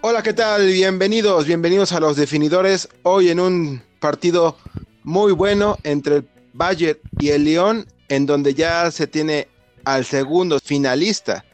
Hola, 0.00 0.22
¿qué 0.24 0.32
tal? 0.32 0.66
Bienvenidos, 0.66 1.46
bienvenidos 1.46 1.92
a 1.92 2.00
los 2.00 2.16
definidores. 2.16 2.88
Hoy 3.04 3.30
en 3.30 3.38
un 3.38 3.82
partido 4.00 4.56
muy 5.04 5.30
bueno 5.30 5.76
entre 5.84 6.16
el 6.16 6.28
Bayern 6.54 6.98
y 7.20 7.28
el 7.28 7.44
León, 7.44 7.86
en 8.08 8.26
donde 8.26 8.54
ya 8.54 8.90
se 8.90 9.06
tiene 9.06 9.46
al 9.84 10.04
segundo 10.04 10.58
finalista 10.58 11.44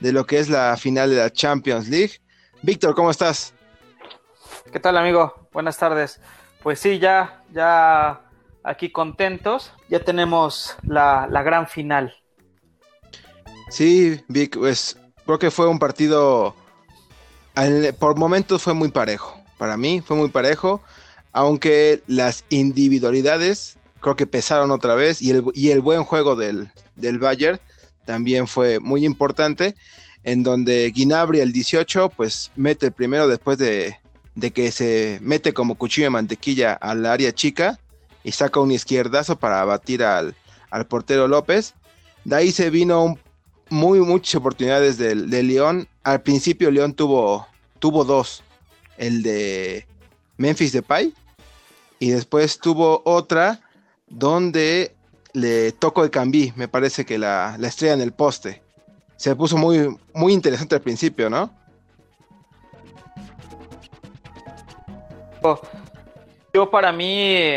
de 0.00 0.12
lo 0.12 0.26
que 0.26 0.38
es 0.38 0.50
la 0.50 0.76
final 0.76 1.08
de 1.08 1.16
la 1.16 1.30
Champions 1.30 1.88
League. 1.88 2.20
Víctor, 2.60 2.94
¿cómo 2.94 3.10
estás? 3.10 3.54
¿Qué 4.70 4.80
tal, 4.80 4.98
amigo? 4.98 5.48
Buenas 5.50 5.78
tardes. 5.78 6.20
Pues 6.62 6.78
sí, 6.78 6.98
ya, 6.98 7.42
ya 7.54 8.20
aquí 8.64 8.90
contentos. 8.90 9.72
Ya 9.88 10.00
tenemos 10.00 10.76
la, 10.82 11.26
la 11.30 11.42
gran 11.42 11.66
final. 11.68 12.14
Sí, 13.70 14.20
Vic, 14.28 14.58
pues 14.58 14.98
creo 15.24 15.38
que 15.38 15.50
fue 15.50 15.68
un 15.68 15.78
partido 15.78 16.54
por 17.98 18.16
momentos 18.16 18.62
fue 18.62 18.74
muy 18.74 18.90
parejo. 18.90 19.38
Para 19.58 19.76
mí 19.76 20.00
fue 20.00 20.16
muy 20.16 20.30
parejo, 20.30 20.80
aunque 21.32 22.02
las 22.06 22.44
individualidades 22.48 23.78
creo 24.00 24.16
que 24.16 24.26
pesaron 24.26 24.70
otra 24.70 24.94
vez 24.94 25.20
y 25.20 25.30
el, 25.30 25.44
y 25.54 25.70
el 25.70 25.80
buen 25.80 26.04
juego 26.04 26.36
del, 26.36 26.70
del 26.96 27.18
Bayern 27.18 27.60
también 28.06 28.46
fue 28.46 28.80
muy 28.80 29.04
importante, 29.04 29.74
en 30.24 30.42
donde 30.42 30.90
Guinabri 30.90 31.40
el 31.40 31.52
18 31.52 32.10
pues 32.16 32.50
mete 32.56 32.86
el 32.86 32.92
primero 32.92 33.28
después 33.28 33.58
de, 33.58 33.98
de 34.34 34.50
que 34.52 34.72
se 34.72 35.18
mete 35.20 35.52
como 35.52 35.74
cuchillo 35.74 36.06
de 36.06 36.10
mantequilla 36.10 36.72
al 36.72 37.04
área 37.04 37.32
chica 37.32 37.78
y 38.24 38.32
saca 38.32 38.60
un 38.60 38.72
izquierdazo 38.72 39.38
para 39.38 39.60
abatir 39.60 40.02
al, 40.02 40.34
al 40.70 40.86
portero 40.86 41.28
López. 41.28 41.74
De 42.24 42.36
ahí 42.36 42.52
se 42.52 42.70
vino 42.70 43.18
muy, 43.70 44.00
muchas 44.00 44.34
oportunidades 44.36 44.98
de 44.98 45.42
León. 45.42 45.88
Al 46.02 46.20
principio 46.22 46.70
León 46.70 46.94
tuvo, 46.94 47.46
tuvo 47.78 48.04
dos. 48.04 48.42
El 48.98 49.22
de 49.22 49.86
Memphis 50.36 50.72
Depay. 50.72 51.14
Y 51.98 52.10
después 52.10 52.58
tuvo 52.58 53.02
otra 53.04 53.60
donde 54.08 54.94
le 55.32 55.72
tocó 55.72 56.04
el 56.04 56.10
cambí. 56.10 56.52
Me 56.56 56.68
parece 56.68 57.04
que 57.04 57.18
la, 57.18 57.56
la 57.58 57.68
estrella 57.68 57.94
en 57.94 58.00
el 58.00 58.12
poste. 58.12 58.62
Se 59.16 59.36
puso 59.36 59.56
muy, 59.56 59.96
muy 60.14 60.32
interesante 60.32 60.74
al 60.74 60.80
principio, 60.80 61.28
¿no? 61.28 61.50
Yo 66.52 66.70
para 66.70 66.92
mí 66.92 67.56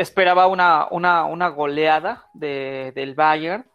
esperaba 0.00 0.46
una, 0.46 0.86
una, 0.90 1.24
una 1.24 1.48
goleada 1.48 2.26
de, 2.32 2.92
del 2.94 3.14
Bayern 3.14 3.66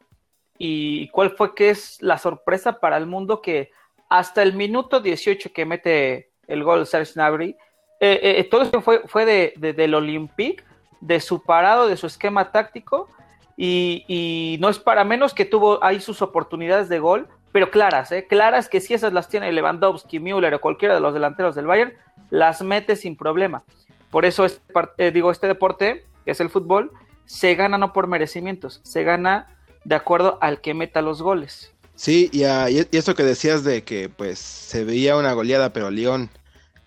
y 0.57 1.07
cuál 1.09 1.29
fue 1.31 1.53
que 1.53 1.69
es 1.69 2.01
la 2.01 2.17
sorpresa 2.17 2.79
para 2.79 2.97
el 2.97 3.05
mundo 3.05 3.41
que 3.43 3.71
hasta 4.09 4.41
el 4.41 4.53
minuto 4.53 5.01
18 5.01 5.51
que 5.53 5.65
mete 5.65 6.31
el 6.47 6.63
gol 6.63 6.87
Serge 6.87 7.13
Gnabry, 7.13 7.55
eh, 7.99 8.19
eh, 8.39 8.43
todo 8.49 8.63
esto 8.63 8.81
fue, 8.81 9.01
fue 9.07 9.25
de, 9.25 9.73
del 9.73 9.93
Olympique, 9.93 10.63
de 10.99 11.19
su 11.19 11.43
parado, 11.43 11.87
de 11.87 11.97
su 11.97 12.07
esquema 12.07 12.51
táctico, 12.51 13.07
y, 13.55 14.57
no 14.59 14.69
es 14.69 14.79
para 14.79 15.03
menos 15.03 15.33
que 15.33 15.45
tuvo 15.45 15.83
ahí 15.83 15.99
sus 15.99 16.21
oportunidades 16.23 16.89
de 16.89 16.99
gol, 16.99 17.27
pero 17.51 17.69
claras, 17.69 18.11
¿eh? 18.11 18.25
claras 18.27 18.67
que 18.67 18.81
si 18.81 18.93
esas 18.93 19.13
las 19.13 19.29
tiene 19.29 19.51
Lewandowski, 19.51 20.19
Müller 20.19 20.55
o 20.55 20.61
cualquiera 20.61 20.95
de 20.95 21.01
los 21.01 21.13
delanteros 21.13 21.55
del 21.55 21.67
Bayern, 21.67 21.93
las 22.31 22.61
mete 22.61 22.95
sin 22.95 23.15
problema. 23.15 23.63
Por 24.09 24.25
eso 24.25 24.43
este, 24.45 24.61
eh, 24.97 25.11
digo, 25.11 25.31
este 25.31 25.47
deporte, 25.47 26.05
que 26.25 26.31
es 26.31 26.39
el 26.39 26.49
fútbol, 26.49 26.91
se 27.25 27.55
gana 27.55 27.77
no 27.77 27.93
por 27.93 28.07
merecimientos, 28.07 28.81
se 28.83 29.03
gana 29.03 29.47
de 29.83 29.95
acuerdo 29.95 30.37
al 30.41 30.61
que 30.61 30.73
meta 30.73 31.01
los 31.01 31.21
goles. 31.21 31.71
Sí, 31.95 32.29
y, 32.33 32.43
eso 32.95 33.15
que 33.15 33.23
decías 33.23 33.63
de 33.63 33.83
que 33.83 34.09
pues 34.09 34.37
se 34.39 34.83
veía 34.83 35.15
una 35.15 35.33
goleada, 35.33 35.71
pero 35.71 35.89
León 35.89 36.29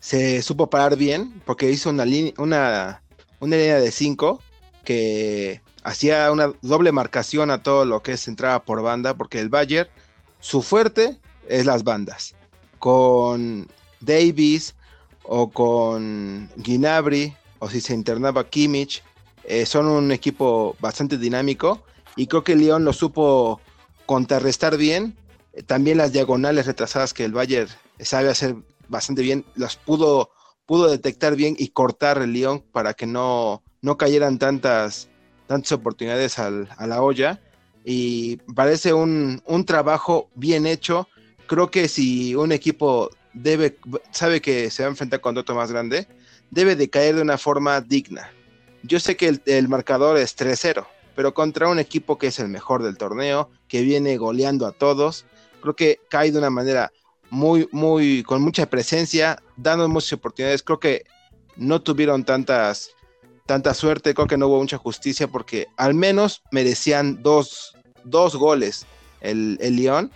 se 0.00 0.42
supo 0.42 0.68
parar 0.68 0.96
bien 0.96 1.42
porque 1.46 1.70
hizo 1.70 1.90
una, 1.90 2.04
línea, 2.04 2.34
una, 2.36 3.02
una 3.40 3.56
línea 3.56 3.80
de 3.80 3.90
cinco 3.90 4.42
que 4.84 5.62
hacía 5.82 6.30
una 6.30 6.52
doble 6.60 6.92
marcación 6.92 7.50
a 7.50 7.62
todo 7.62 7.84
lo 7.84 8.02
que 8.02 8.12
es 8.12 8.28
entrada 8.28 8.62
por 8.62 8.82
banda, 8.82 9.14
porque 9.14 9.40
el 9.40 9.48
Bayern, 9.48 9.88
su 10.40 10.62
fuerte 10.62 11.18
es 11.48 11.64
las 11.64 11.84
bandas. 11.84 12.34
Con 12.78 13.68
Davis 14.00 14.74
o 15.22 15.50
con 15.50 16.50
Ginabri, 16.62 17.34
o 17.58 17.68
si 17.68 17.80
se 17.80 17.94
internaba 17.94 18.48
Kimmich, 18.48 19.02
eh, 19.48 19.64
son 19.64 19.86
un 19.86 20.12
equipo 20.12 20.76
bastante 20.78 21.16
dinámico 21.16 21.82
y 22.16 22.26
creo 22.26 22.44
que 22.44 22.54
León 22.54 22.84
lo 22.84 22.92
supo 22.92 23.62
contrarrestar 24.04 24.76
bien. 24.76 25.16
Eh, 25.54 25.62
también 25.62 25.96
las 25.96 26.12
diagonales 26.12 26.66
retrasadas 26.66 27.14
que 27.14 27.24
el 27.24 27.32
Bayern 27.32 27.70
sabe 27.98 28.28
hacer 28.28 28.56
bastante 28.88 29.22
bien, 29.22 29.46
las 29.56 29.76
pudo, 29.76 30.30
pudo 30.66 30.90
detectar 30.90 31.34
bien 31.34 31.56
y 31.58 31.68
cortar 31.68 32.20
el 32.20 32.34
León 32.34 32.62
para 32.72 32.92
que 32.92 33.06
no, 33.06 33.62
no 33.80 33.96
cayeran 33.96 34.38
tantas, 34.38 35.08
tantas 35.46 35.72
oportunidades 35.72 36.38
a 36.38 36.50
la 36.50 37.02
olla. 37.02 37.40
Y 37.86 38.36
parece 38.54 38.92
un, 38.92 39.42
un 39.46 39.64
trabajo 39.64 40.28
bien 40.34 40.66
hecho. 40.66 41.08
Creo 41.46 41.70
que 41.70 41.88
si 41.88 42.34
un 42.34 42.52
equipo 42.52 43.08
debe, 43.32 43.78
sabe 44.10 44.42
que 44.42 44.68
se 44.68 44.82
va 44.82 44.88
a 44.88 44.90
enfrentar 44.90 45.22
con 45.22 45.38
otro 45.38 45.54
más 45.54 45.72
grande, 45.72 46.06
debe 46.50 46.76
de 46.76 46.90
caer 46.90 47.16
de 47.16 47.22
una 47.22 47.38
forma 47.38 47.80
digna. 47.80 48.30
Yo 48.82 49.00
sé 49.00 49.16
que 49.16 49.40
el, 49.44 49.68
marcador 49.68 50.18
es 50.18 50.36
3-0, 50.36 50.86
pero 51.14 51.34
contra 51.34 51.68
un 51.68 51.78
equipo 51.78 52.18
que 52.18 52.28
es 52.28 52.38
el 52.38 52.48
mejor 52.48 52.82
del 52.82 52.96
torneo, 52.96 53.50
que 53.68 53.82
viene 53.82 54.16
goleando 54.16 54.66
a 54.66 54.72
todos, 54.72 55.24
creo 55.60 55.74
que 55.74 56.00
cae 56.08 56.30
de 56.30 56.38
una 56.38 56.50
manera 56.50 56.92
muy, 57.30 57.68
muy, 57.72 58.22
con 58.22 58.42
mucha 58.42 58.66
presencia, 58.66 59.42
dando 59.56 59.88
muchas 59.88 60.14
oportunidades. 60.14 60.62
Creo 60.62 60.78
que 60.78 61.04
no 61.56 61.82
tuvieron 61.82 62.24
tantas, 62.24 62.90
tanta 63.46 63.74
suerte, 63.74 64.14
creo 64.14 64.26
que 64.26 64.38
no 64.38 64.46
hubo 64.46 64.60
mucha 64.60 64.78
justicia 64.78 65.26
porque 65.26 65.66
al 65.76 65.94
menos 65.94 66.42
merecían 66.52 67.22
dos, 67.22 67.76
dos 68.04 68.36
goles 68.36 68.86
el, 69.20 69.58
el 69.60 69.76
León, 69.76 70.12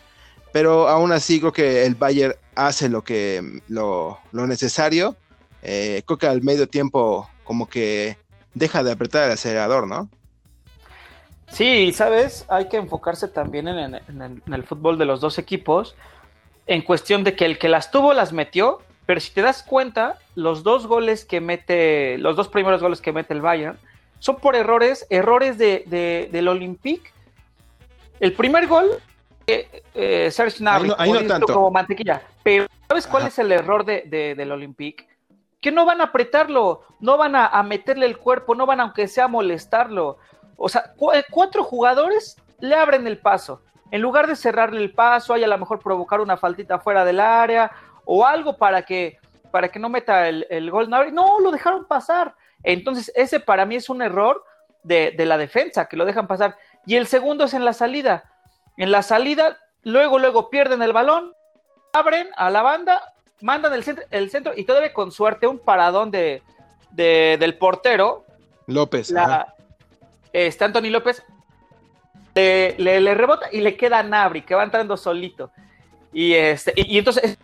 pero 0.52 0.88
aún 0.88 1.12
así 1.12 1.40
creo 1.40 1.52
que 1.52 1.84
el 1.84 1.94
Bayern 1.94 2.34
hace 2.54 2.88
lo 2.88 3.02
que 3.02 3.60
lo, 3.68 4.18
lo 4.32 4.46
necesario. 4.46 5.16
Eh, 5.62 6.02
creo 6.06 6.18
que 6.18 6.26
al 6.26 6.42
medio 6.42 6.68
tiempo 6.68 7.28
como 7.44 7.68
que 7.68 8.16
deja 8.54 8.82
de 8.82 8.92
apretar 8.92 9.26
el 9.26 9.32
acelerador, 9.32 9.86
¿no? 9.86 10.08
Sí, 11.52 11.92
sabes, 11.92 12.46
hay 12.48 12.68
que 12.68 12.78
enfocarse 12.78 13.28
también 13.28 13.68
en, 13.68 13.94
el, 14.52 14.62
fútbol 14.64 14.96
de 14.96 15.04
los 15.04 15.20
dos 15.20 15.38
equipos, 15.38 15.94
en 16.66 16.80
cuestión 16.80 17.24
de 17.24 17.36
que 17.36 17.44
el 17.44 17.58
que 17.58 17.68
las 17.68 17.90
tuvo 17.90 18.14
las 18.14 18.32
metió, 18.32 18.80
pero 19.04 19.20
si 19.20 19.32
te 19.32 19.42
das 19.42 19.62
cuenta, 19.62 20.18
los 20.34 20.62
dos 20.62 20.86
goles 20.86 21.26
que 21.26 21.42
mete, 21.42 22.16
los 22.18 22.36
dos 22.36 22.48
primeros 22.48 22.80
goles 22.80 23.02
que 23.02 23.12
mete 23.12 23.34
el 23.34 23.42
Bayern, 23.42 23.78
son 24.18 24.36
por 24.36 24.56
errores, 24.56 25.06
errores 25.10 25.58
de, 25.58 26.28
del 26.32 26.48
Olympique. 26.48 27.10
El 28.18 28.32
primer 28.32 28.66
gol, 28.66 28.88
eh, 29.46 29.82
eh, 29.94 30.30
Serge 30.30 30.60
Gnabry, 30.60 30.90
como 31.44 31.70
mantequilla, 31.70 32.22
pero 32.42 32.66
¿sabes 32.88 33.06
cuál 33.06 33.26
es 33.26 33.38
el 33.38 33.52
error 33.52 33.84
de, 33.84 34.34
del 34.36 34.52
Olympique? 34.52 35.06
Que 35.62 35.72
no 35.72 35.86
van 35.86 36.02
a 36.02 36.04
apretarlo, 36.04 36.82
no 37.00 37.16
van 37.16 37.34
a, 37.34 37.62
meterle 37.62 38.04
el 38.04 38.18
cuerpo, 38.18 38.54
no 38.54 38.66
van 38.66 38.80
aunque 38.80 39.08
sea 39.08 39.24
a 39.24 39.28
molestarlo. 39.28 40.18
O 40.56 40.68
sea, 40.68 40.92
eh, 41.14 41.24
cuatro 41.30 41.64
jugadores 41.64 42.36
le 42.58 42.74
abren 42.74 43.06
el 43.06 43.18
paso. 43.18 43.62
En 43.90 44.02
lugar 44.02 44.26
de 44.26 44.36
cerrarle 44.36 44.80
el 44.80 44.92
paso, 44.92 45.34
hay 45.34 45.44
a 45.44 45.48
lo 45.48 45.58
mejor 45.58 45.78
provocar 45.78 46.20
una 46.20 46.36
faltita 46.36 46.78
fuera 46.78 47.04
del 47.04 47.20
área 47.20 47.70
o 48.04 48.26
algo 48.26 48.56
para 48.56 48.82
que, 48.82 49.18
para 49.50 49.68
que 49.68 49.78
no 49.78 49.88
meta 49.88 50.28
el, 50.28 50.70
gol. 50.70 50.88
No, 50.88 51.40
lo 51.40 51.50
dejaron 51.50 51.86
pasar. 51.86 52.34
Entonces, 52.62 53.12
ese 53.14 53.40
para 53.40 53.66
mí 53.66 53.76
es 53.76 53.88
un 53.88 54.02
error 54.02 54.44
de, 54.82 55.14
la 55.18 55.38
defensa, 55.38 55.86
que 55.86 55.96
lo 55.96 56.04
dejan 56.04 56.26
pasar. 56.26 56.56
Y 56.86 56.96
el 56.96 57.06
segundo 57.06 57.44
es 57.44 57.54
en 57.54 57.64
la 57.64 57.72
salida. 57.72 58.24
En 58.76 58.90
la 58.90 59.02
salida, 59.02 59.58
luego, 59.82 60.18
luego 60.18 60.50
pierden 60.50 60.82
el 60.82 60.92
balón, 60.92 61.34
abren 61.92 62.28
a 62.36 62.50
la 62.50 62.62
banda, 62.62 63.11
mandan 63.42 63.72
el 63.74 63.84
centro, 63.84 64.04
el 64.10 64.30
centro 64.30 64.52
y 64.56 64.64
todavía 64.64 64.92
con 64.92 65.12
suerte 65.12 65.46
un 65.46 65.58
paradón 65.58 66.10
de, 66.10 66.42
del 66.90 67.58
portero. 67.58 68.24
López. 68.66 69.10
La, 69.10 69.54
está 70.32 70.64
Anthony 70.64 70.90
López, 70.90 71.22
le, 72.34 73.14
rebota 73.14 73.48
y 73.52 73.60
le 73.60 73.76
queda 73.76 73.98
a 73.98 74.02
Nabri, 74.02 74.42
que 74.42 74.54
va 74.54 74.64
entrando 74.64 74.96
solito. 74.96 75.50
Y, 76.12 76.34
este, 76.34 76.72
y, 76.76 76.98
entonces 76.98 77.38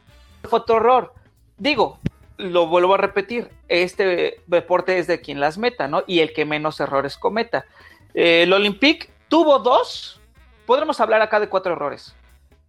fue 0.45 0.61
otro 0.61 0.77
error. 0.77 1.15
Digo, 1.57 1.99
lo 2.37 2.67
vuelvo 2.67 2.95
a 2.95 2.99
repetir, 2.99 3.51
este 3.69 4.41
deporte 4.47 4.99
es 4.99 5.07
de 5.07 5.21
quien 5.21 5.41
las 5.41 5.59
meta, 5.59 5.89
¿no? 5.89 6.05
Y 6.07 6.21
el 6.21 6.33
que 6.33 6.45
menos 6.45 6.81
errores 6.81 7.17
cometa. 7.17 7.67
Eh, 8.15 8.45
el 8.45 8.53
Olympique 8.53 9.11
tuvo 9.29 9.59
dos, 9.59 10.21
podremos 10.67 11.01
hablar 11.01 11.21
acá 11.21 11.41
de 11.41 11.49
cuatro 11.49 11.73
errores. 11.73 12.15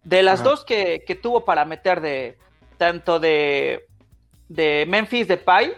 De 0.02 0.22
las 0.22 0.42
dos 0.42 0.64
que, 0.64 1.18
tuvo 1.22 1.44
para 1.44 1.64
meter 1.66 2.00
de 2.00 2.38
tanto 2.80 3.20
de, 3.20 3.86
de 4.48 4.86
Memphis 4.88 5.28
de 5.28 5.36
Pai 5.36 5.74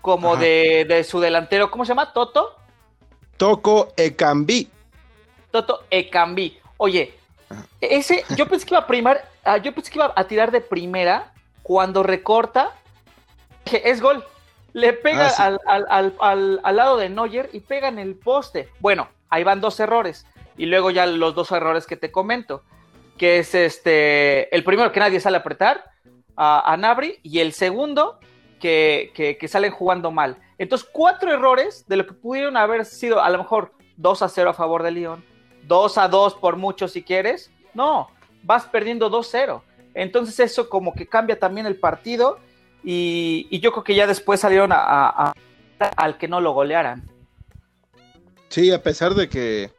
como 0.00 0.36
de, 0.36 0.84
de, 0.88 1.04
su 1.04 1.20
delantero, 1.20 1.70
¿cómo 1.70 1.84
se 1.84 1.90
llama? 1.90 2.12
Toto 2.12 2.56
Toco 3.36 3.92
Ekambi. 3.96 4.68
Toto 5.52 5.84
Ekambi. 5.88 6.58
Oye, 6.76 7.14
ese, 7.80 8.24
yo 8.36 8.48
pensé 8.48 8.66
que 8.66 8.74
iba 8.74 8.80
a 8.80 8.86
primar, 8.88 9.30
ah, 9.44 9.58
yo 9.58 9.72
pensé 9.72 9.92
que 9.92 9.98
iba 10.00 10.12
a 10.16 10.24
tirar 10.24 10.50
de 10.50 10.60
primera 10.60 11.32
cuando 11.62 12.02
recorta, 12.02 12.72
que 13.64 13.82
es 13.84 14.00
gol. 14.00 14.24
Le 14.72 14.92
pega 14.92 15.30
ah, 15.38 15.56
al, 16.18 16.76
lado 16.76 16.96
de 16.96 17.10
Neuer 17.10 17.48
y 17.52 17.60
pega 17.60 17.86
en 17.86 18.00
el 18.00 18.16
poste. 18.16 18.70
Bueno, 18.80 19.08
ahí 19.30 19.44
van 19.44 19.60
dos 19.60 19.78
errores. 19.78 20.26
Y 20.56 20.66
luego 20.66 20.90
ya 20.90 21.06
los 21.06 21.36
dos 21.36 21.52
errores 21.52 21.86
que 21.86 21.96
te 21.96 22.10
comento. 22.10 22.64
Que 23.16 23.38
es 23.38 23.54
este. 23.54 24.52
El 24.52 24.64
primero 24.64 24.90
que 24.90 24.98
nadie 24.98 25.20
sale 25.20 25.36
a 25.36 25.40
apretar 25.40 25.93
a, 26.36 26.72
a 26.72 26.76
Nabri. 26.76 27.18
Y 27.22 27.40
el 27.40 27.52
segundo 27.52 28.18
que, 28.60 29.36
que, 29.38 29.48
salen 29.48 29.72
jugando 29.72 30.10
mal. 30.10 30.38
Entonces, 30.56 30.88
cuatro 30.90 31.32
errores 31.32 31.84
de 31.86 31.96
lo 31.96 32.06
que 32.06 32.14
pudieron 32.14 32.56
haber 32.56 32.86
sido 32.86 33.22
a 33.22 33.28
lo 33.28 33.38
mejor 33.38 33.72
2 33.96 34.22
a 34.22 34.28
0 34.28 34.50
a 34.50 34.54
favor 34.54 34.82
de 34.82 34.90
León. 34.90 35.24
2 35.66 35.98
a 35.98 36.08
2 36.08 36.34
por 36.36 36.56
mucho 36.56 36.88
si 36.88 37.02
quieres. 37.02 37.50
No, 37.74 38.08
vas 38.42 38.64
perdiendo 38.66 39.10
2-0. 39.10 39.62
Entonces 39.94 40.40
eso 40.40 40.68
como 40.68 40.94
que 40.94 41.06
cambia 41.06 41.38
también 41.38 41.66
el 41.66 41.76
partido 41.76 42.38
y, 42.82 43.58
yo 43.60 43.72
creo 43.72 43.84
que 43.84 43.94
ya 43.94 44.06
después 44.06 44.40
salieron 44.40 44.70
a, 44.72 45.32
al 45.96 46.18
que 46.18 46.28
no 46.28 46.40
lo 46.40 46.52
golearan. 46.52 47.08
Sí, 48.48 48.70
a 48.72 48.82
pesar 48.82 49.14
de 49.14 49.28
que 49.28 49.72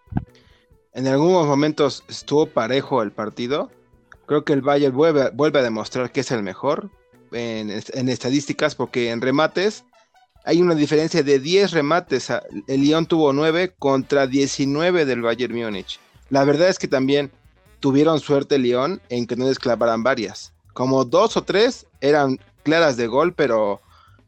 en 0.93 1.07
algunos 1.07 1.45
momentos 1.45 2.03
estuvo 2.07 2.47
parejo 2.47 3.01
el 3.01 3.11
partido, 3.11 3.71
creo 4.25 4.43
que 4.43 4.53
el 4.53 4.61
Bayern 4.61 4.95
vuelve, 4.95 5.59
a 5.59 5.63
demostrar 5.63 6.11
que 6.11 6.21
es 6.21 6.31
el 6.31 6.43
mejor 6.43 6.89
en, 7.31 7.69
estadísticas 7.69 8.75
porque 8.75 9.11
en 9.11 9.21
remates 9.21 9.83
hay 10.43 10.61
una 10.61 10.75
diferencia 10.75 11.23
de 11.23 11.39
10 11.39 11.71
remates. 11.71 12.29
El 12.67 12.81
Lyon 12.81 13.07
tuvo 13.07 13.33
9 13.33 13.73
contra 13.79 14.27
19 14.27 15.05
del 15.05 15.21
Bayern 15.21 15.55
Múnich. 15.55 15.99
La 16.29 16.43
verdad 16.43 16.69
es 16.69 16.77
que 16.77 16.87
también 16.87 17.31
tuvieron 17.79 18.19
suerte 18.19 18.59
Lyon 18.59 19.01
en 19.09 19.25
que 19.25 19.35
no 19.35 19.45
les 19.45 19.57
clavaran 19.57 20.03
varias. 20.03 20.53
Como 20.73 21.03
dos 21.03 21.35
o 21.37 21.43
tres 21.43 21.87
eran 21.99 22.39
claras 22.63 22.97
de 22.97 23.07
gol, 23.07 23.33
pero 23.33 23.81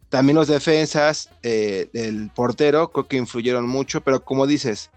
también 0.10 0.38
los 0.38 0.48
defensas 0.48 1.30
eh, 1.44 1.90
del 1.94 2.30
portero 2.34 2.92
creo 2.92 3.08
que 3.08 3.18
influyeron 3.18 3.68
mucho, 3.68 4.02
pero 4.02 4.24
como 4.24 4.48
dices, 4.48 4.90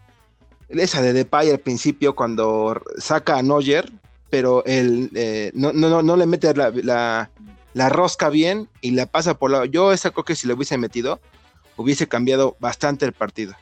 esa 0.68 1.02
de 1.02 1.12
Depay 1.12 1.50
al 1.50 1.58
principio 1.58 2.14
cuando 2.14 2.80
saca 2.98 3.36
a 3.36 3.42
Neuer, 3.42 3.90
pero 4.30 4.64
él 4.64 5.10
eh, 5.14 5.50
no, 5.54 5.72
no, 5.72 6.02
no, 6.02 6.16
le 6.16 6.26
mete 6.26 6.54
la, 6.54 7.28
la, 7.74 7.88
rosca 7.88 8.28
bien 8.28 8.68
y 8.80 8.92
la 8.92 9.06
pasa 9.06 9.34
por 9.34 9.50
la... 9.50 9.66
Yo 9.66 9.92
esa 9.92 10.10
creo 10.10 10.24
que 10.24 10.36
si 10.36 10.46
lo 10.46 10.54
hubiese 10.54 10.78
metido, 10.78 11.20
hubiese 11.76 12.08
cambiado 12.08 12.56
bastante 12.60 13.04
el 13.04 13.12
partido. 13.12 13.54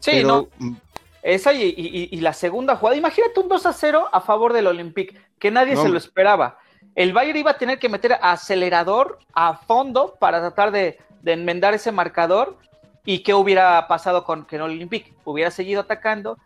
Sí, 0.00 0.24
¿no? 0.24 0.48
Mm, 0.58 0.76
esa 1.22 1.52
y, 1.52 2.20
la 2.20 2.32
segunda 2.32 2.76
jugada. 2.76 2.96
Imagínate 2.96 3.40
un 3.40 3.48
2 3.48 3.66
a 3.66 3.72
0 3.72 4.08
a 4.12 4.20
favor 4.20 4.52
del 4.52 4.68
Olympique, 4.68 5.20
que 5.38 5.50
nadie 5.50 5.76
se 5.76 5.88
lo 5.88 5.98
esperaba. 5.98 6.58
El 6.94 7.12
Bayern 7.12 7.38
iba 7.38 7.50
a 7.50 7.58
tener 7.58 7.78
que 7.78 7.88
meter 7.88 8.16
acelerador 8.22 9.18
a 9.34 9.56
fondo 9.56 10.16
para 10.20 10.40
tratar 10.40 10.70
de, 10.70 10.98
enmendar 11.24 11.74
ese 11.74 11.90
marcador. 11.90 12.56
¿Y 13.04 13.20
qué 13.24 13.34
hubiera 13.34 13.86
pasado 13.88 14.24
con 14.24 14.46
que 14.46 14.56
el 14.56 14.62
Olympique? 14.62 15.14
Hubiera 15.24 15.50
seguido 15.50 15.80
atacando, 15.80 16.38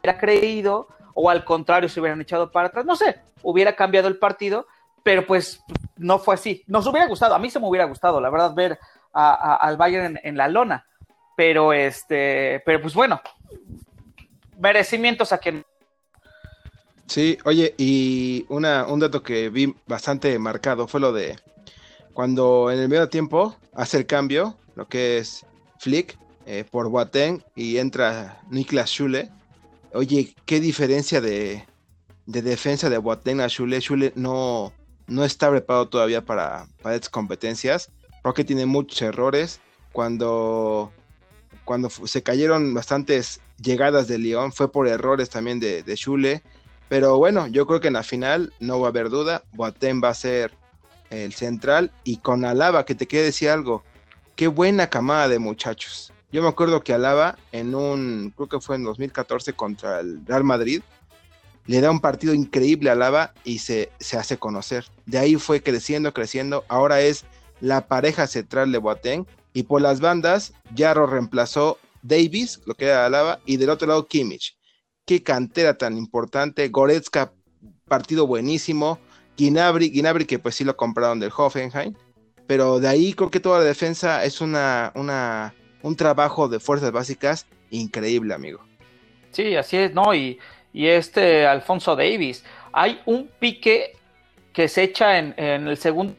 hubiera 0.00 0.18
creído, 0.18 0.88
o 1.20 1.28
al 1.30 1.44
contrario, 1.44 1.88
se 1.88 2.00
hubieran 2.00 2.20
echado 2.20 2.50
para 2.50 2.68
atrás. 2.68 2.86
No 2.86 2.96
sé, 2.96 3.20
hubiera 3.42 3.76
cambiado 3.76 4.08
el 4.08 4.18
partido, 4.18 4.66
pero 5.02 5.26
pues 5.26 5.62
no 5.96 6.18
fue 6.18 6.34
así. 6.34 6.64
Nos 6.66 6.86
hubiera 6.86 7.06
gustado, 7.06 7.34
a 7.34 7.38
mí 7.38 7.50
se 7.50 7.60
me 7.60 7.68
hubiera 7.68 7.84
gustado, 7.84 8.20
la 8.20 8.30
verdad, 8.30 8.54
ver 8.54 8.78
al 9.12 9.76
Bayern 9.76 10.06
en, 10.06 10.20
en 10.22 10.36
la 10.36 10.48
lona. 10.48 10.86
Pero 11.36 11.72
este, 11.72 12.62
pero 12.64 12.80
pues 12.80 12.94
bueno, 12.94 13.20
merecimientos 14.58 15.32
a 15.32 15.38
quien. 15.38 15.64
Sí, 17.06 17.38
oye, 17.44 17.74
y 17.76 18.46
una, 18.48 18.86
un 18.86 19.00
dato 19.00 19.22
que 19.22 19.50
vi 19.50 19.74
bastante 19.86 20.38
marcado 20.38 20.86
fue 20.86 21.00
lo 21.00 21.12
de 21.12 21.36
cuando 22.14 22.70
en 22.70 22.78
el 22.78 22.88
medio 22.88 23.08
tiempo 23.08 23.56
hace 23.74 23.98
el 23.98 24.06
cambio, 24.06 24.56
lo 24.74 24.86
que 24.88 25.18
es 25.18 25.44
Flick 25.78 26.18
eh, 26.46 26.64
por 26.70 26.88
Boateng 26.88 27.42
y 27.54 27.78
entra 27.78 28.40
Niklas 28.50 28.90
Schule. 28.90 29.30
Oye, 29.92 30.34
qué 30.46 30.60
diferencia 30.60 31.20
de, 31.20 31.64
de 32.26 32.42
defensa 32.42 32.88
de 32.88 32.98
Boateng 32.98 33.40
a 33.40 33.48
Schule. 33.48 33.80
Schule 33.80 34.12
no, 34.14 34.72
no 35.08 35.24
está 35.24 35.50
preparado 35.50 35.88
todavía 35.88 36.24
para, 36.24 36.66
para 36.82 36.94
estas 36.94 37.10
competencias, 37.10 37.90
porque 38.22 38.44
tiene 38.44 38.66
muchos 38.66 39.02
errores. 39.02 39.60
Cuando, 39.92 40.92
cuando 41.64 41.90
se 41.90 42.22
cayeron 42.22 42.72
bastantes 42.72 43.40
llegadas 43.60 44.06
de 44.06 44.18
León, 44.18 44.52
fue 44.52 44.70
por 44.70 44.86
errores 44.86 45.28
también 45.28 45.58
de, 45.58 45.82
de 45.82 45.96
Schule. 45.96 46.42
Pero 46.88 47.18
bueno, 47.18 47.48
yo 47.48 47.66
creo 47.66 47.80
que 47.80 47.88
en 47.88 47.94
la 47.94 48.04
final 48.04 48.52
no 48.60 48.78
va 48.78 48.88
a 48.88 48.90
haber 48.90 49.10
duda. 49.10 49.42
Boateng 49.52 50.00
va 50.02 50.10
a 50.10 50.14
ser 50.14 50.52
el 51.10 51.32
central 51.32 51.90
y 52.04 52.18
con 52.18 52.44
Alaba, 52.44 52.84
que 52.84 52.94
te 52.94 53.08
quiere 53.08 53.26
decir 53.26 53.48
algo, 53.48 53.82
qué 54.36 54.46
buena 54.46 54.88
camada 54.88 55.28
de 55.28 55.40
muchachos. 55.40 56.12
Yo 56.32 56.42
me 56.42 56.48
acuerdo 56.48 56.82
que 56.82 56.92
Alaba 56.92 57.36
en 57.52 57.74
un, 57.74 58.32
creo 58.36 58.48
que 58.48 58.60
fue 58.60 58.76
en 58.76 58.84
2014 58.84 59.52
contra 59.54 60.00
el 60.00 60.24
Real 60.26 60.44
Madrid, 60.44 60.82
le 61.66 61.80
da 61.80 61.90
un 61.90 62.00
partido 62.00 62.34
increíble 62.34 62.90
a 62.90 62.94
Alaba 62.94 63.34
y 63.44 63.58
se, 63.58 63.90
se 63.98 64.16
hace 64.16 64.38
conocer. 64.38 64.86
De 65.06 65.18
ahí 65.18 65.36
fue 65.36 65.62
creciendo, 65.62 66.12
creciendo. 66.12 66.64
Ahora 66.68 67.00
es 67.00 67.24
la 67.60 67.86
pareja 67.86 68.26
central 68.26 68.72
de 68.72 68.78
Boateng 68.78 69.26
y 69.52 69.64
por 69.64 69.82
las 69.82 70.00
bandas, 70.00 70.52
Yarro 70.74 71.06
reemplazó 71.06 71.78
Davis, 72.02 72.60
lo 72.64 72.74
que 72.74 72.86
era 72.86 73.06
Alaba, 73.06 73.40
y 73.44 73.56
del 73.56 73.70
otro 73.70 73.88
lado 73.88 74.06
Kimmich. 74.06 74.56
Qué 75.04 75.22
cantera 75.22 75.76
tan 75.76 75.96
importante. 75.98 76.68
Goretzka, 76.68 77.32
partido 77.86 78.26
buenísimo. 78.26 78.98
Ginabri, 79.36 79.90
Ginabri 79.90 80.24
que 80.24 80.38
pues 80.38 80.54
sí 80.54 80.64
lo 80.64 80.76
compraron 80.76 81.18
del 81.18 81.32
Hoffenheim. 81.36 81.94
Pero 82.46 82.80
de 82.80 82.88
ahí 82.88 83.12
creo 83.14 83.30
que 83.30 83.40
toda 83.40 83.58
la 83.58 83.64
defensa 83.64 84.24
es 84.24 84.40
una, 84.40 84.92
una, 84.94 85.54
un 85.82 85.96
trabajo 85.96 86.48
de 86.48 86.60
fuerzas 86.60 86.92
básicas 86.92 87.46
increíble, 87.70 88.34
amigo. 88.34 88.60
Sí, 89.32 89.56
así 89.56 89.76
es, 89.76 89.94
¿no? 89.94 90.14
Y, 90.14 90.38
y 90.72 90.86
este 90.86 91.46
Alfonso 91.46 91.96
Davis. 91.96 92.44
Hay 92.72 93.00
un 93.06 93.30
pique 93.38 93.96
que 94.52 94.68
se 94.68 94.84
echa 94.84 95.18
en, 95.18 95.34
en 95.36 95.68
el 95.68 95.76
segundo 95.76 96.14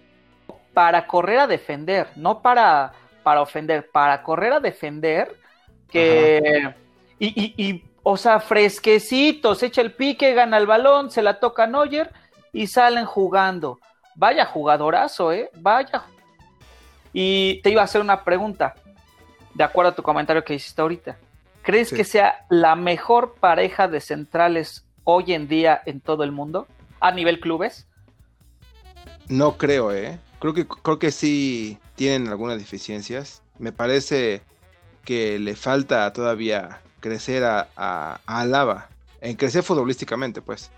para 0.74 1.06
correr 1.06 1.40
a 1.40 1.48
defender, 1.48 2.08
no 2.16 2.42
para, 2.42 2.94
para 3.24 3.42
ofender, 3.42 3.90
para 3.92 4.24
correr 4.24 4.54
a 4.54 4.60
defender 4.60 5.36
que 5.90 6.74
y, 7.20 7.84
o 8.02 8.18
sea, 8.18 8.40
fresquecitos, 8.40 9.62
echa 9.62 9.82
el 9.82 9.94
pique, 9.94 10.34
gana 10.34 10.58
el 10.58 10.66
balón, 10.66 11.12
se 11.12 11.22
la 11.22 11.40
toca 11.40 11.66
a 11.66 11.68
Neuer 11.68 12.12
y 12.52 12.66
salen 12.68 13.06
jugando. 13.06 13.80
Vaya 14.16 14.46
jugadorazo, 14.46 15.32
¿eh? 15.32 15.52
Vaya. 15.56 16.04
Y 17.14 17.62
te 17.62 17.70
iba 17.70 17.82
a 17.82 17.86
hacer 17.86 18.02
una 18.02 18.24
pregunta, 18.24 18.74
de 19.54 19.64
acuerdo 19.64 19.92
a 19.92 19.96
tu 19.96 20.04
comentario 20.04 20.44
que 20.44 20.56
hiciste 20.56 20.82
ahorita. 20.82 21.18
¿Crees 21.64 21.92
que 21.92 22.04
sea 22.04 22.46
la 22.50 22.76
mejor 22.76 23.36
pareja 23.40 23.88
de 23.88 24.02
centrales 24.02 24.86
hoy 25.04 25.34
en 25.34 25.48
día 25.48 25.82
en 25.86 26.02
todo 26.02 26.24
el 26.24 26.32
mundo, 26.32 26.68
a 27.00 27.12
nivel 27.12 27.40
clubes? 27.40 27.88
No 29.28 29.58
creo, 29.58 29.92
¿eh? 29.94 30.20
Creo 30.40 30.54
que, 30.54 30.68
creo 30.68 30.98
que 30.98 31.12
sí 31.12 31.78
tienen 31.96 32.28
algunas 32.30 32.58
deficiencias. 32.58 33.44
Me 33.60 33.72
parece 33.72 34.42
que 35.06 35.38
le 35.38 35.56
falta 35.56 36.12
todavía 36.14 36.82
crecer 37.00 37.44
a, 37.44 37.70
a, 37.76 38.20
Alaba, 38.26 38.90
en 39.22 39.36
crecer 39.36 39.64
futbolísticamente, 39.64 40.42
pues. 40.42 40.72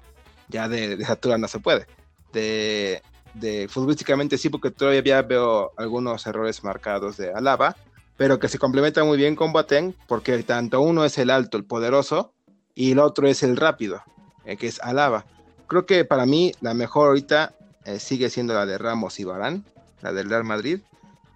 Ya 0.50 0.68
de, 0.68 0.98
de 0.98 1.06
altura 1.06 1.38
no 1.38 1.48
se 1.48 1.60
puede. 1.60 1.88
De, 2.34 3.02
de 3.34 3.68
futbolísticamente 3.70 4.38
sí, 4.38 4.50
porque 4.50 4.70
todavía 4.70 5.22
veo 5.22 5.72
algunos 5.78 6.28
errores 6.28 6.64
marcados 6.64 7.16
de 7.18 7.32
Alaba, 7.32 7.76
pero 8.24 8.40
que 8.40 8.48
se 8.48 8.58
complementa 8.58 9.04
muy 9.04 9.18
bien 9.18 9.36
con 9.36 9.52
Boateng, 9.52 9.94
porque 10.08 10.42
tanto 10.44 10.80
uno 10.80 11.04
es 11.04 11.18
el 11.18 11.30
alto, 11.30 11.58
el 11.58 11.66
poderoso, 11.66 12.32
y 12.74 12.94
el 12.94 13.00
otro 13.00 13.28
es 13.28 13.44
el 13.44 13.58
rápido, 13.58 14.02
eh, 14.46 14.56
que 14.56 14.68
es 14.68 14.80
Alaba. 14.80 15.26
Creo 15.68 15.86
que 15.86 16.06
para 16.06 16.26
mí 16.26 16.54
la 16.62 16.74
mejor 16.74 17.10
ahorita 17.10 17.54
eh, 17.84 18.00
sigue 18.00 18.30
siendo 18.30 18.54
la 18.54 18.66
de 18.66 18.78
Ramos 18.78 19.20
y 19.20 19.26
Barán, 19.26 19.66
la 20.00 20.14
del 20.14 20.30
Real 20.30 20.46
Madrid, 20.46 20.80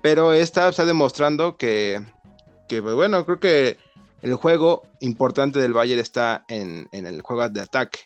pero 0.02 0.32
esta 0.32 0.70
está 0.70 0.86
demostrando 0.86 1.58
que 1.58 2.02
que 2.70 2.82
pues, 2.82 2.96
bueno, 2.96 3.26
creo 3.26 3.42
que 3.42 3.78
el 4.22 4.36
juego 4.36 4.84
importante 5.02 5.60
del 5.60 5.74
Bayern 5.74 6.00
está 6.00 6.46
en, 6.48 6.88
el 6.94 7.22
juego 7.22 7.50
de 7.50 7.60
ataque, 7.60 8.00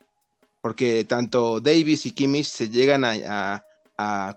porque 0.59 1.05
tanto 1.05 1.59
Davis 1.59 2.07
y 2.07 2.13
Kimmich 2.13 2.47
se 2.47 2.67
llegan 2.67 3.05
a, 3.05 3.63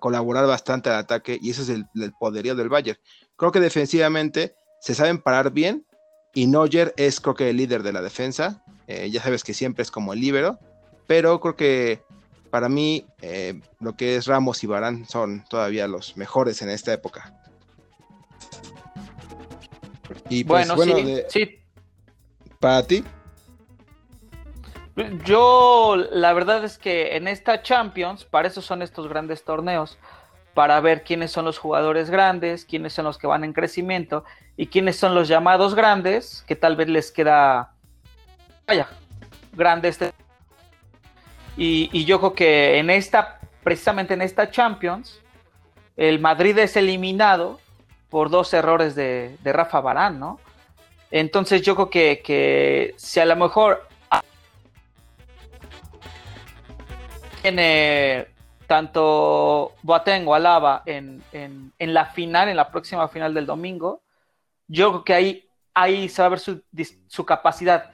colaborar 0.00 0.46
bastante 0.46 0.90
al 0.90 0.96
ataque 0.96 1.38
y 1.40 1.50
eso 1.50 1.62
es 1.62 1.68
el, 1.68 1.86
poderío 2.18 2.54
del 2.54 2.68
Bayern. 2.68 2.98
Creo 3.36 3.52
que 3.52 3.60
defensivamente 3.60 4.54
se 4.80 4.94
saben 4.94 5.18
parar 5.18 5.50
bien 5.50 5.86
y 6.34 6.46
Neuer 6.46 6.94
es 6.96 7.20
creo 7.20 7.34
que 7.34 7.50
el 7.50 7.56
líder 7.56 7.82
de 7.82 7.92
la 7.92 8.02
defensa, 8.02 8.64
eh, 8.86 9.10
ya 9.10 9.22
sabes 9.22 9.44
que 9.44 9.54
siempre 9.54 9.82
es 9.82 9.90
como 9.90 10.12
el 10.12 10.20
líbero, 10.20 10.58
pero 11.06 11.40
creo 11.40 11.56
que 11.56 12.02
para 12.50 12.68
mí 12.68 13.06
eh, 13.20 13.60
lo 13.80 13.96
que 13.96 14.16
es 14.16 14.26
Ramos 14.26 14.62
y 14.62 14.66
Barán 14.66 15.06
son 15.08 15.44
todavía 15.48 15.88
los 15.88 16.16
mejores 16.16 16.62
en 16.62 16.70
esta 16.70 16.92
época. 16.92 17.40
Y 20.28 20.44
pues, 20.44 20.72
bueno, 20.74 20.96
sí, 21.28 21.58
¿Para 22.60 22.86
ti? 22.86 23.04
Yo, 25.24 25.96
la 26.12 26.32
verdad 26.32 26.64
es 26.64 26.78
que 26.78 27.16
en 27.16 27.26
esta 27.26 27.62
Champions, 27.62 28.24
para 28.24 28.46
eso 28.46 28.62
son 28.62 28.80
estos 28.80 29.08
grandes 29.08 29.42
torneos, 29.44 29.98
para 30.54 30.80
ver 30.80 31.02
quiénes 31.02 31.32
son 31.32 31.44
los 31.44 31.58
jugadores 31.58 32.10
grandes, 32.10 32.64
quiénes 32.64 32.92
son 32.92 33.04
los 33.04 33.18
que 33.18 33.26
van 33.26 33.42
en 33.42 33.52
crecimiento 33.52 34.24
y 34.56 34.68
quiénes 34.68 34.96
son 34.96 35.14
los 35.14 35.26
llamados 35.26 35.74
grandes, 35.74 36.44
que 36.46 36.54
tal 36.54 36.76
vez 36.76 36.88
les 36.88 37.10
queda, 37.10 37.72
vaya, 38.66 38.88
grande 39.52 39.88
este. 39.88 40.12
Y, 41.56 41.90
y 41.92 42.04
yo 42.04 42.20
creo 42.20 42.34
que 42.34 42.78
en 42.78 42.88
esta, 42.88 43.40
precisamente 43.64 44.14
en 44.14 44.22
esta 44.22 44.50
Champions, 44.50 45.20
el 45.96 46.20
Madrid 46.20 46.56
es 46.58 46.76
eliminado 46.76 47.58
por 48.10 48.30
dos 48.30 48.54
errores 48.54 48.94
de, 48.94 49.36
de 49.42 49.52
Rafa 49.52 49.80
Barán, 49.80 50.20
¿no? 50.20 50.38
Entonces 51.10 51.62
yo 51.62 51.74
creo 51.74 51.90
que, 51.90 52.22
que 52.24 52.94
si 52.96 53.18
a 53.18 53.24
lo 53.24 53.34
mejor 53.34 53.88
tiene 57.44 58.28
tanto 58.66 59.74
Boateng 59.82 60.26
o 60.26 60.34
Alaba 60.34 60.82
en, 60.86 61.22
en, 61.30 61.74
en, 61.78 61.92
la 61.92 62.06
final, 62.06 62.48
en 62.48 62.56
la 62.56 62.70
próxima 62.70 63.06
final 63.06 63.34
del 63.34 63.44
domingo, 63.44 64.00
yo 64.66 64.90
creo 64.90 65.04
que 65.04 65.12
ahí, 65.12 65.44
ahí 65.74 66.08
se 66.08 66.22
va 66.22 66.26
a 66.26 66.30
ver 66.30 66.38
su, 66.38 66.62
su 67.06 67.26
capacidad 67.26 67.90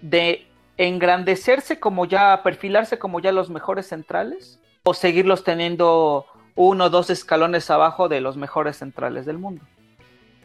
de 0.00 0.46
engrandecerse 0.78 1.78
como 1.78 2.06
ya, 2.06 2.42
perfilarse 2.42 2.98
como 2.98 3.20
ya 3.20 3.32
los 3.32 3.50
mejores 3.50 3.86
centrales, 3.86 4.60
o 4.84 4.94
seguirlos 4.94 5.44
teniendo 5.44 6.24
uno 6.54 6.84
o 6.84 6.90
dos 6.90 7.10
escalones 7.10 7.68
abajo 7.68 8.08
de 8.08 8.22
los 8.22 8.38
mejores 8.38 8.78
centrales 8.78 9.26
del 9.26 9.36
mundo. 9.36 9.62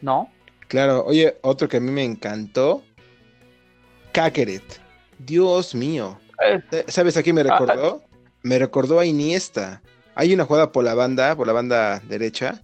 ¿No? 0.02 0.30
Claro, 0.68 1.06
oye, 1.06 1.38
otro 1.40 1.70
que 1.70 1.78
a 1.78 1.80
mí 1.80 1.90
me 1.90 2.04
encantó, 2.04 2.82
Kakeret. 4.12 4.78
Dios 5.18 5.74
mío. 5.74 6.18
Eh, 6.44 6.84
¿Sabes 6.88 7.16
a 7.16 7.22
quién 7.22 7.36
me 7.36 7.44
recordó? 7.44 8.02
Me 8.42 8.58
recordó 8.58 8.98
a 8.98 9.06
Iniesta. 9.06 9.82
Hay 10.14 10.34
una 10.34 10.44
jugada 10.44 10.72
por 10.72 10.84
la 10.84 10.94
banda, 10.94 11.36
por 11.36 11.46
la 11.46 11.52
banda 11.52 12.00
derecha, 12.00 12.62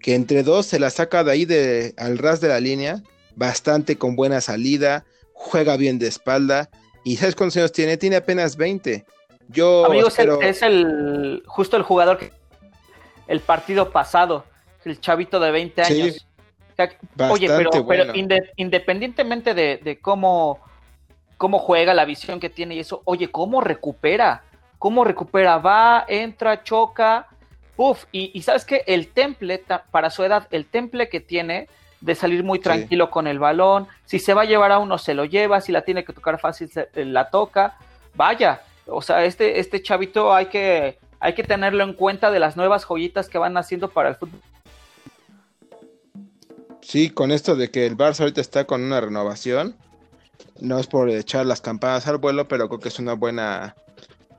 que 0.00 0.14
entre 0.14 0.42
dos 0.42 0.66
se 0.66 0.78
la 0.78 0.90
saca 0.90 1.24
de 1.24 1.32
ahí 1.32 1.44
de, 1.44 1.94
al 1.96 2.18
ras 2.18 2.40
de 2.40 2.48
la 2.48 2.60
línea, 2.60 3.02
bastante 3.34 3.96
con 3.96 4.16
buena 4.16 4.40
salida, 4.40 5.04
juega 5.32 5.76
bien 5.76 5.98
de 5.98 6.06
espalda. 6.06 6.70
¿Y 7.04 7.16
sabes 7.16 7.34
cuántos 7.34 7.56
años 7.56 7.72
tiene? 7.72 7.96
Tiene 7.96 8.16
apenas 8.16 8.56
20. 8.56 9.04
Yo 9.48 9.86
Amigos, 9.86 10.18
es 10.18 10.62
el 10.62 11.42
justo 11.46 11.76
el 11.76 11.82
jugador 11.82 12.18
que 12.18 12.32
el 13.26 13.40
partido 13.40 13.90
pasado, 13.90 14.44
el 14.84 15.00
chavito 15.00 15.40
de 15.40 15.50
20 15.50 15.82
años. 15.82 16.26
Oye, 17.30 17.48
pero, 17.48 18.12
independientemente 18.56 19.54
de, 19.54 19.80
de, 19.82 20.00
cómo, 20.00 20.60
cómo 21.36 21.58
juega, 21.58 21.94
la 21.94 22.04
visión 22.04 22.40
que 22.40 22.50
tiene 22.50 22.74
y 22.74 22.80
eso, 22.80 23.02
oye, 23.04 23.30
¿cómo 23.30 23.60
recupera? 23.60 24.42
Cómo 24.78 25.04
recupera, 25.04 25.58
va, 25.58 26.04
entra, 26.08 26.62
choca, 26.62 27.26
uff, 27.76 28.04
y, 28.12 28.40
sabes 28.42 28.64
que 28.64 28.84
el 28.86 29.08
temple, 29.08 29.62
para 29.90 30.10
su 30.10 30.22
edad, 30.24 30.46
el 30.50 30.66
temple 30.66 31.08
que 31.08 31.20
tiene 31.20 31.68
de 32.00 32.14
salir 32.14 32.44
muy 32.44 32.58
tranquilo 32.58 33.10
con 33.10 33.26
el 33.26 33.38
balón, 33.38 33.88
si 34.04 34.18
se 34.18 34.34
va 34.34 34.42
a 34.42 34.44
llevar 34.44 34.72
a 34.72 34.78
uno 34.78 34.98
se 34.98 35.14
lo 35.14 35.24
lleva, 35.24 35.60
si 35.60 35.72
la 35.72 35.82
tiene 35.82 36.04
que 36.04 36.12
tocar 36.12 36.38
fácil 36.38 36.68
se, 36.68 36.88
eh, 36.94 37.04
la 37.04 37.30
toca, 37.30 37.78
vaya, 38.14 38.62
o 38.86 39.00
sea, 39.00 39.24
este, 39.24 39.58
este 39.58 39.82
chavito 39.82 40.34
hay 40.34 40.46
que, 40.46 40.98
hay 41.18 41.34
que 41.34 41.42
tenerlo 41.42 41.82
en 41.82 41.94
cuenta 41.94 42.30
de 42.30 42.38
las 42.38 42.56
nuevas 42.56 42.84
joyitas 42.84 43.28
que 43.28 43.38
van 43.38 43.56
haciendo 43.56 43.88
para 43.88 44.10
el 44.10 44.16
fútbol. 44.16 44.40
Sí, 46.82 47.08
con 47.08 47.32
esto 47.32 47.56
de 47.56 47.70
que 47.70 47.86
el 47.86 47.96
Barça 47.96 48.20
ahorita 48.20 48.42
está 48.42 48.66
con 48.66 48.82
una 48.82 49.00
renovación, 49.00 49.74
no 50.60 50.78
es 50.78 50.86
por 50.86 51.08
echar 51.08 51.46
las 51.46 51.62
campanas 51.62 52.06
al 52.06 52.18
vuelo, 52.18 52.46
pero 52.46 52.68
creo 52.68 52.80
que 52.80 52.88
es 52.88 52.98
una 52.98 53.14
buena 53.14 53.74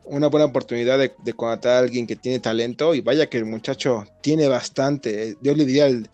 una 0.05 0.27
buena 0.27 0.45
oportunidad 0.45 0.97
de, 0.97 1.13
de, 1.23 1.33
contratar 1.33 1.73
a 1.73 1.79
alguien 1.79 2.07
que 2.07 2.15
tiene 2.15 2.39
talento 2.39 2.93
y 2.93 3.01
vaya 3.01 3.27
que 3.27 3.37
el 3.37 3.45
muchacho 3.45 4.05
tiene 4.21 4.47
bastante, 4.47 5.35
yo 5.41 5.55
le 5.55 5.65
diría 5.65 5.87
el, 5.87 6.09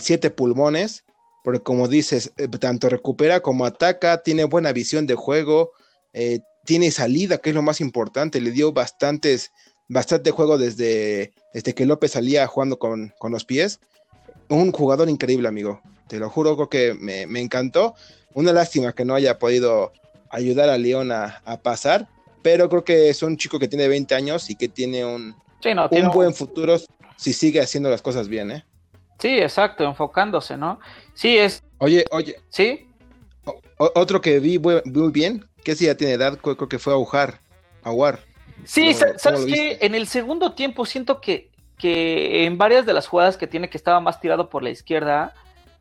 siete 0.00 0.30
pulmones, 0.30 1.04
porque 1.44 1.60
como 1.60 1.88
dices, 1.88 2.32
eh, 2.36 2.48
tanto 2.48 2.88
recupera 2.88 3.40
como 3.40 3.64
ataca, 3.64 4.22
tiene 4.22 4.44
buena 4.44 4.72
visión 4.72 5.06
de 5.06 5.14
juego, 5.14 5.72
eh, 6.12 6.40
tiene 6.64 6.90
salida, 6.90 7.38
que 7.38 7.50
es 7.50 7.54
lo 7.54 7.62
más 7.62 7.80
importante, 7.80 8.40
le 8.40 8.50
dio 8.50 8.72
bastantes, 8.72 9.52
bastante 9.88 10.30
juego 10.30 10.58
desde, 10.58 11.32
desde 11.54 11.74
que 11.74 11.86
López 11.86 12.12
salía 12.12 12.46
jugando 12.46 12.78
con, 12.78 13.14
con 13.18 13.32
los 13.32 13.44
pies. 13.44 13.80
Un 14.48 14.72
jugador 14.72 15.08
increíble, 15.08 15.48
amigo. 15.48 15.80
Te 16.08 16.18
lo 16.18 16.28
juro, 16.28 16.56
creo 16.56 16.68
que 16.68 16.94
me, 16.94 17.26
me 17.26 17.40
encantó. 17.40 17.94
Una 18.34 18.52
lástima 18.52 18.94
que 18.94 19.04
no 19.04 19.14
haya 19.14 19.38
podido 19.38 19.92
ayudar 20.30 20.68
a 20.68 20.78
León 20.78 21.12
a, 21.12 21.40
a 21.44 21.58
pasar, 21.58 22.08
pero 22.42 22.68
creo 22.68 22.84
que 22.84 23.08
es 23.08 23.22
un 23.22 23.36
chico 23.36 23.58
que 23.58 23.68
tiene 23.68 23.88
20 23.88 24.14
años 24.14 24.50
y 24.50 24.56
que 24.56 24.68
tiene 24.68 25.04
un, 25.04 25.34
un 25.90 26.10
buen 26.10 26.34
futuro 26.34 26.76
si 27.16 27.32
sigue 27.32 27.60
haciendo 27.60 27.90
las 27.90 28.02
cosas 28.02 28.28
bien, 28.28 28.50
¿eh? 28.50 28.64
Sí, 29.18 29.38
exacto, 29.38 29.84
enfocándose, 29.84 30.56
¿no? 30.56 30.78
Sí, 31.14 31.36
es... 31.36 31.62
Oye, 31.78 32.04
oye. 32.10 32.36
¿Sí? 32.48 32.84
otro 33.78 34.20
que 34.20 34.40
vi 34.40 34.58
muy 34.58 35.12
bien, 35.12 35.48
que 35.64 35.74
si 35.74 35.86
ya 35.86 35.96
tiene 35.96 36.14
edad, 36.14 36.38
creo, 36.38 36.68
que 36.68 36.78
fue 36.78 36.92
Agujar, 36.92 37.40
Aguar. 37.82 38.20
Sí, 38.64 38.92
¿sabes 38.94 39.46
qué? 39.46 39.78
En 39.80 39.94
el 39.94 40.06
segundo 40.06 40.52
tiempo 40.52 40.84
siento 40.84 41.20
que, 41.20 41.50
que 41.76 42.44
en 42.44 42.58
varias 42.58 42.86
de 42.86 42.92
las 42.92 43.06
jugadas 43.06 43.36
que 43.36 43.46
tiene 43.46 43.70
que 43.70 43.78
estaba 43.78 44.00
más 44.00 44.20
tirado 44.20 44.50
por 44.50 44.62
la 44.62 44.70
izquierda, 44.70 45.32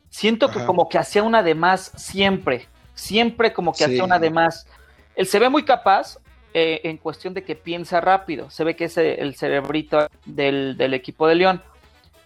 siento 0.10 0.50
que 0.50 0.64
como 0.66 0.88
que 0.90 0.98
hacía 0.98 1.24
una 1.24 1.44
de 1.44 1.56
más 1.56 1.92
siempre, 1.96 2.68
siempre 2.94 3.52
como 3.52 3.74
que 3.74 3.86
hacía 3.86 4.04
una 4.04 4.20
de 4.20 4.30
más. 4.30 4.68
Él 5.16 5.26
se 5.26 5.40
ve 5.40 5.50
muy 5.50 5.66
capaz, 5.66 6.18
eh, 6.60 6.82
en 6.90 6.98
cuestión 6.98 7.36
de 7.36 7.44
que 7.44 7.56
piensa 7.56 8.02
rápido. 8.02 8.50
Se 8.50 8.64
ve 8.64 8.76
que 8.76 8.86
es 8.86 8.98
el 8.98 9.36
cerebrito 9.36 10.08
del, 10.26 10.92
equipo 10.96 11.28
de 11.28 11.36
León. 11.36 11.62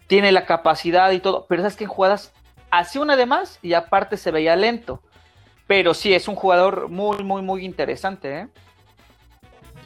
Tiene 0.08 0.32
la 0.32 0.46
capacidad 0.46 1.12
y 1.12 1.20
todo, 1.20 1.48
pero 1.50 1.68
es 1.68 1.76
que 1.76 1.84
en 1.84 1.90
jugadas 1.90 2.32
hacía 2.70 3.02
una 3.02 3.18
de 3.18 3.26
más 3.26 3.60
y 3.62 3.74
aparte 3.74 4.16
se 4.16 4.32
veía 4.32 4.56
lento. 4.56 5.04
Pero 5.68 5.94
sí, 5.94 6.14
es 6.14 6.30
un 6.30 6.36
jugador 6.36 6.88
muy, 6.88 7.22
muy, 7.26 7.42
muy 7.42 7.66
interesante. 7.66 8.40
¿eh? 8.40 8.48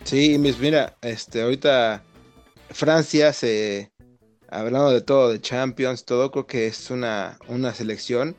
Sí, 0.03 0.37
mira, 0.37 0.95
este, 1.01 1.41
ahorita 1.41 2.03
Francia 2.69 3.33
se, 3.33 3.89
hablando 4.47 4.91
de 4.91 5.01
todo, 5.01 5.31
de 5.31 5.41
Champions, 5.41 6.05
todo, 6.05 6.29
creo 6.29 6.45
que 6.45 6.67
es 6.67 6.91
una, 6.91 7.39
una 7.47 7.73
selección 7.73 8.35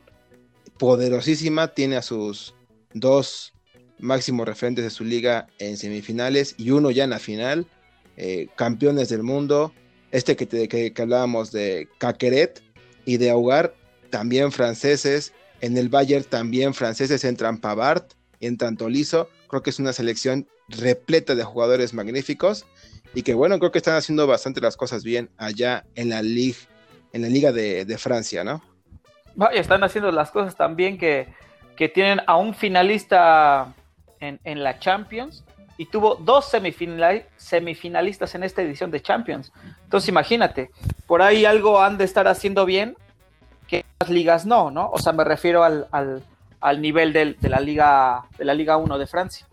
poderosísima, 0.77 1.67
tiene 1.67 1.97
a 1.97 2.01
sus 2.01 2.55
dos 2.93 3.56
máximos 3.99 4.47
referentes 4.47 4.83
de 4.83 4.89
su 4.89 5.03
liga 5.03 5.47
en 5.59 5.77
semifinales 5.77 6.55
y 6.57 6.71
uno 6.71 6.91
ya 6.91 7.03
en 7.03 7.09
la 7.11 7.19
final, 7.19 7.67
eh, 8.15 8.47
campeones 8.55 9.09
del 9.09 9.23
mundo, 9.23 9.73
este 10.11 10.35
que, 10.35 10.47
que, 10.67 11.01
hablábamos 11.01 11.51
de 11.51 11.87
Caqueret 11.97 12.61
y 13.05 13.17
de 13.17 13.29
Augar, 13.29 13.75
también 14.09 14.51
franceses, 14.51 15.33
en 15.61 15.77
el 15.77 15.89
Bayern 15.89 16.23
también 16.23 16.73
franceses, 16.73 17.23
entran 17.23 17.57
Pavard, 17.57 18.03
entran 18.39 18.77
Tolizo, 18.77 19.29
creo 19.47 19.63
que 19.63 19.69
es 19.69 19.79
una 19.79 19.93
selección 19.93 20.47
repleta 20.69 21.35
de 21.35 21.43
jugadores 21.43 21.93
magníficos 21.93 22.65
y 23.13 23.23
que 23.23 23.33
bueno, 23.33 23.57
creo 23.59 23.71
que 23.71 23.79
están 23.79 23.95
haciendo 23.95 24.27
bastante 24.27 24.61
las 24.61 24.77
cosas 24.77 25.03
bien 25.03 25.29
allá 25.37 25.85
en 25.95 26.09
la 26.09 26.21
liga, 26.21 26.57
en 27.13 27.21
la 27.23 27.29
liga 27.29 27.51
de, 27.51 27.97
Francia, 27.97 28.43
¿no? 28.43 28.61
están 29.53 29.83
haciendo 29.83 30.11
las 30.11 30.31
cosas 30.31 30.55
también 30.55 30.97
que, 30.97 31.27
que 31.75 31.89
tienen 31.89 32.21
a 32.25 32.37
un 32.37 32.53
finalista 32.53 33.73
en, 34.19 34.63
la 34.63 34.79
Champions 34.79 35.43
y 35.77 35.85
tuvo 35.85 36.15
dos 36.15 36.49
semifinalistas 36.49 38.35
en 38.35 38.43
esta 38.43 38.61
edición 38.61 38.91
de 38.91 39.01
Champions. 39.01 39.51
Entonces 39.83 40.09
imagínate, 40.09 40.71
por 41.05 41.21
ahí 41.21 41.45
algo 41.45 41.81
han 41.81 41.97
de 41.97 42.05
estar 42.05 42.27
haciendo 42.27 42.65
bien 42.65 42.97
que 43.67 43.85
las 43.99 44.09
ligas 44.09 44.45
no, 44.45 44.71
¿no? 44.71 44.89
O 44.89 44.99
sea, 44.99 45.13
me 45.13 45.23
refiero 45.23 45.63
al, 45.63 46.21
nivel 46.81 47.13
de 47.13 47.35
la 47.41 47.59
Liga 47.59 48.25
de 48.37 48.45
la 48.45 48.53
Liga 48.53 48.77
1 48.77 48.97
de 48.97 49.07
Francia. 49.07 49.47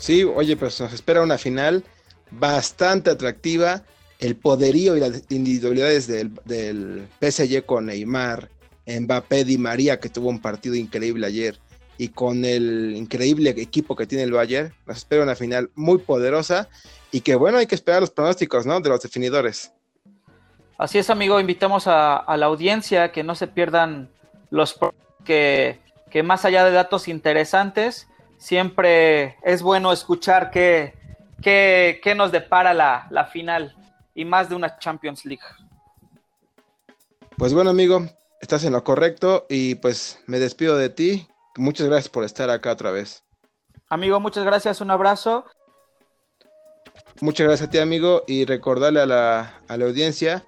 Sí, 0.00 0.24
oye, 0.24 0.56
pues 0.56 0.80
nos 0.80 0.92
espera 0.94 1.22
una 1.22 1.36
final 1.36 1.84
bastante 2.30 3.10
atractiva. 3.10 3.82
El 4.18 4.36
poderío 4.36 4.96
y 4.96 5.00
las 5.00 5.22
individualidades 5.30 6.06
del, 6.06 6.34
del 6.44 7.06
PSG 7.20 7.64
con 7.64 7.86
Neymar, 7.86 8.50
Mbappé 8.86 9.40
y 9.46 9.58
María, 9.58 10.00
que 10.00 10.08
tuvo 10.08 10.28
un 10.28 10.40
partido 10.40 10.74
increíble 10.74 11.26
ayer, 11.26 11.58
y 12.00 12.08
con 12.08 12.46
el 12.46 12.94
increíble 12.96 13.50
equipo 13.50 13.94
que 13.94 14.06
tiene 14.06 14.24
el 14.24 14.32
Bayern, 14.32 14.72
nos 14.86 14.96
espera 14.96 15.22
una 15.22 15.36
final 15.36 15.70
muy 15.74 15.98
poderosa 15.98 16.70
y 17.12 17.20
que 17.20 17.34
bueno, 17.34 17.58
hay 17.58 17.66
que 17.66 17.74
esperar 17.74 18.00
los 18.00 18.10
pronósticos, 18.10 18.64
¿no? 18.64 18.80
De 18.80 18.88
los 18.88 19.02
definidores. 19.02 19.74
Así 20.78 20.96
es, 20.96 21.10
amigo, 21.10 21.38
invitamos 21.38 21.86
a, 21.86 22.24
la 22.38 22.46
audiencia 22.46 23.12
que 23.12 23.22
no 23.22 23.34
se 23.34 23.48
pierdan 23.48 24.08
los 24.48 24.80
que, 25.26 25.78
que 26.10 26.22
más 26.22 26.46
allá 26.46 26.64
de 26.64 26.70
datos 26.70 27.06
interesantes, 27.06 28.08
siempre 28.38 29.36
es 29.42 29.60
bueno 29.60 29.92
escuchar 29.92 30.50
qué, 30.50 30.94
qué, 31.42 32.00
qué 32.02 32.14
nos 32.14 32.32
depara 32.32 32.72
la, 32.72 33.08
la 33.10 33.26
final 33.26 33.76
y 34.14 34.24
más 34.24 34.48
de 34.48 34.54
una 34.54 34.78
Champions 34.78 35.26
League. 35.26 35.44
Pues 37.36 37.52
bueno, 37.52 37.68
amigo, 37.68 38.06
estás 38.40 38.64
en 38.64 38.72
lo 38.72 38.82
correcto 38.84 39.44
y 39.50 39.74
pues 39.74 40.18
me 40.26 40.38
despido 40.38 40.78
de 40.78 40.88
ti 40.88 41.26
Muchas 41.56 41.88
gracias 41.88 42.08
por 42.08 42.24
estar 42.24 42.50
acá 42.50 42.72
otra 42.72 42.90
vez. 42.90 43.24
Amigo, 43.88 44.20
muchas 44.20 44.44
gracias, 44.44 44.80
un 44.80 44.90
abrazo. 44.90 45.44
Muchas 47.20 47.46
gracias 47.46 47.68
a 47.68 47.70
ti, 47.70 47.78
amigo, 47.78 48.22
y 48.26 48.44
recordarle 48.44 49.00
a 49.00 49.06
la, 49.06 49.60
a 49.68 49.76
la 49.76 49.84
audiencia 49.84 50.44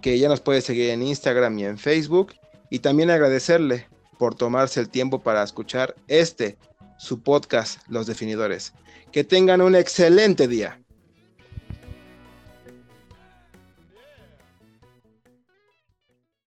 que 0.00 0.18
ya 0.18 0.28
nos 0.28 0.40
puede 0.40 0.60
seguir 0.60 0.90
en 0.90 1.02
Instagram 1.02 1.58
y 1.58 1.64
en 1.64 1.78
Facebook, 1.78 2.34
y 2.70 2.80
también 2.80 3.10
agradecerle 3.10 3.88
por 4.18 4.34
tomarse 4.34 4.80
el 4.80 4.88
tiempo 4.88 5.22
para 5.22 5.42
escuchar 5.42 5.94
este, 6.08 6.58
su 6.98 7.22
podcast, 7.22 7.80
Los 7.88 8.06
Definidores. 8.06 8.74
Que 9.12 9.24
tengan 9.24 9.60
un 9.60 9.74
excelente 9.74 10.48
día. 10.48 10.83